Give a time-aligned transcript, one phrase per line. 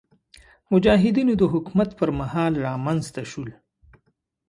[0.71, 3.49] مجاهدینو د حکومت پر مهال رامنځته شول.